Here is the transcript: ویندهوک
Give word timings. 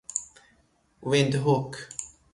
ویندهوک 1.03 1.73